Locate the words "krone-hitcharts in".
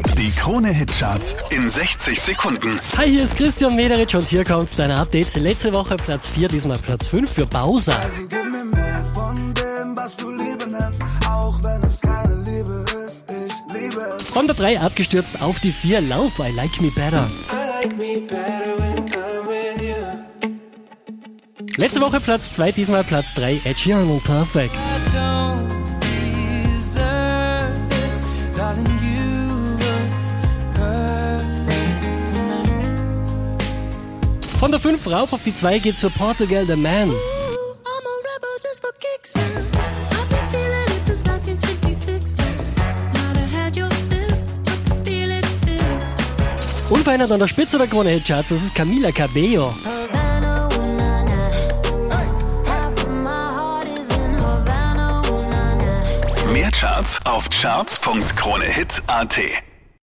0.30-1.68